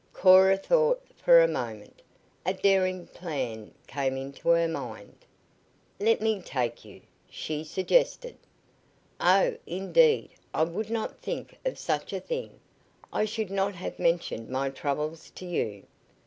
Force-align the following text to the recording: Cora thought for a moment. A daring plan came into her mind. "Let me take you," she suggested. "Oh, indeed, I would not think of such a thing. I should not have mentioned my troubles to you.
Cora 0.13 0.57
thought 0.57 0.99
for 1.15 1.39
a 1.43 1.47
moment. 1.47 2.01
A 2.43 2.55
daring 2.55 3.05
plan 3.05 3.71
came 3.85 4.17
into 4.17 4.49
her 4.49 4.67
mind. 4.67 5.15
"Let 5.99 6.21
me 6.21 6.41
take 6.41 6.83
you," 6.83 7.01
she 7.29 7.63
suggested. 7.63 8.35
"Oh, 9.19 9.57
indeed, 9.67 10.31
I 10.55 10.63
would 10.63 10.89
not 10.89 11.21
think 11.21 11.55
of 11.65 11.77
such 11.77 12.13
a 12.13 12.19
thing. 12.19 12.59
I 13.13 13.25
should 13.25 13.51
not 13.51 13.75
have 13.75 13.99
mentioned 13.99 14.49
my 14.49 14.71
troubles 14.71 15.29
to 15.35 15.45
you. 15.45 15.85